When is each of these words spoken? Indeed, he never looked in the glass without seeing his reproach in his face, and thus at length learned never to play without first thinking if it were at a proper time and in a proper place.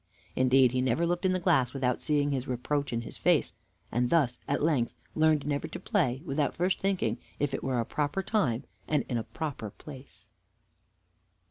Indeed, 0.35 0.71
he 0.71 0.81
never 0.81 1.05
looked 1.05 1.27
in 1.27 1.31
the 1.31 1.39
glass 1.39 1.75
without 1.75 2.01
seeing 2.01 2.31
his 2.31 2.47
reproach 2.47 2.91
in 2.91 3.01
his 3.01 3.19
face, 3.19 3.53
and 3.91 4.09
thus 4.09 4.39
at 4.47 4.63
length 4.63 4.95
learned 5.13 5.45
never 5.45 5.67
to 5.67 5.79
play 5.79 6.23
without 6.25 6.55
first 6.55 6.79
thinking 6.79 7.19
if 7.37 7.53
it 7.53 7.63
were 7.63 7.75
at 7.77 7.81
a 7.81 7.85
proper 7.85 8.23
time 8.23 8.63
and 8.87 9.03
in 9.07 9.19
a 9.19 9.23
proper 9.23 9.69
place. 9.69 10.31